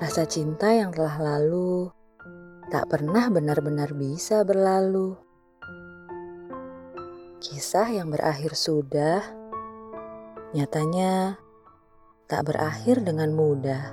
[0.00, 1.92] Rasa cinta yang telah lalu
[2.72, 5.12] tak pernah benar-benar bisa berlalu.
[7.36, 9.20] Kisah yang berakhir sudah,
[10.56, 11.36] nyatanya
[12.32, 13.92] tak berakhir dengan mudah.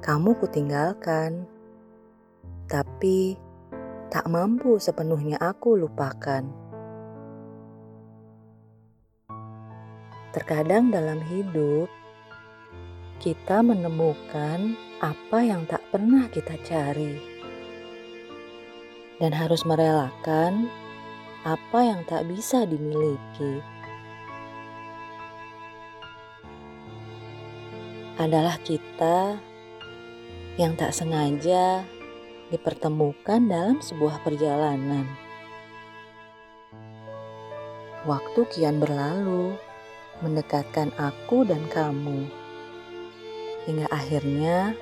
[0.00, 1.44] Kamu kutinggalkan,
[2.72, 3.36] tapi
[4.08, 6.48] tak mampu sepenuhnya aku lupakan.
[10.32, 11.92] Terkadang dalam hidup,
[13.24, 17.16] kita menemukan apa yang tak pernah kita cari,
[19.16, 20.68] dan harus merelakan
[21.40, 23.64] apa yang tak bisa dimiliki.
[28.20, 29.40] Adalah kita
[30.60, 31.80] yang tak sengaja
[32.52, 35.08] dipertemukan dalam sebuah perjalanan.
[38.04, 39.56] Waktu kian berlalu,
[40.20, 42.43] mendekatkan aku dan kamu
[43.64, 44.76] hingga akhirnya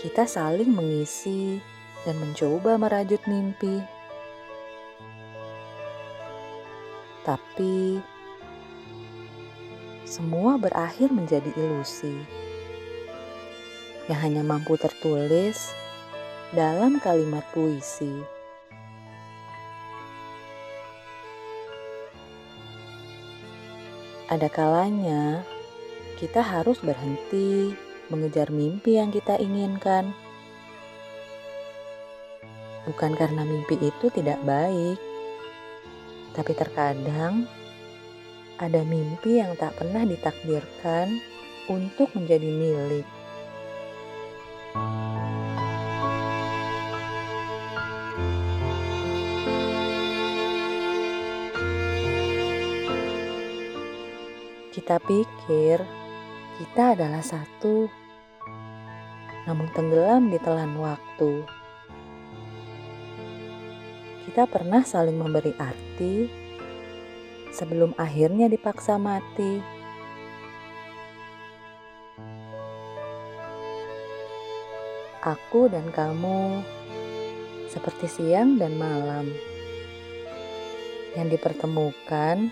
[0.00, 1.60] kita saling mengisi
[2.04, 3.84] dan mencoba merajut mimpi.
[7.20, 8.00] Tapi
[10.08, 12.16] semua berakhir menjadi ilusi
[14.08, 15.70] yang hanya mampu tertulis
[16.50, 18.10] dalam kalimat puisi.
[24.30, 25.42] Ada kalanya
[26.18, 27.74] kita harus berhenti
[28.10, 30.10] mengejar mimpi yang kita inginkan.
[32.84, 34.98] Bukan karena mimpi itu tidak baik,
[36.34, 37.46] tapi terkadang
[38.58, 41.22] ada mimpi yang tak pernah ditakdirkan
[41.70, 43.06] untuk menjadi milik.
[54.70, 55.82] Kita pikir
[56.60, 57.99] kita adalah satu
[59.48, 61.44] namun tenggelam di telan waktu.
[64.28, 66.28] Kita pernah saling memberi arti
[67.50, 69.58] sebelum akhirnya dipaksa mati.
[75.20, 76.64] Aku dan kamu
[77.68, 79.28] seperti siang dan malam
[81.12, 82.48] yang dipertemukan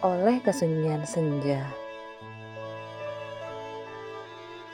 [0.00, 1.81] oleh kesunyian senja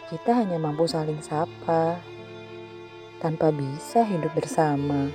[0.08, 2.00] kita hanya mampu saling sapa
[3.20, 5.12] tanpa bisa hidup bersama.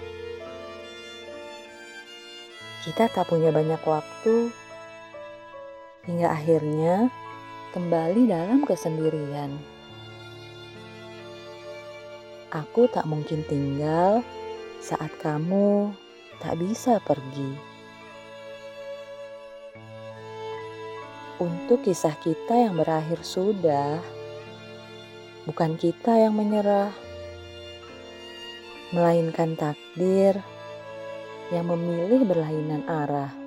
[2.86, 4.54] Kita tak punya banyak waktu
[6.06, 7.10] hingga akhirnya
[7.74, 9.58] kembali dalam kesendirian.
[12.54, 14.22] Aku tak mungkin tinggal
[14.78, 15.90] saat kamu
[16.38, 17.74] tak bisa pergi.
[21.42, 23.98] Untuk kisah kita yang berakhir sudah,
[25.44, 26.96] bukan kita yang menyerah,
[28.96, 30.40] melainkan takdir
[31.52, 33.43] yang memilih berlainan arah.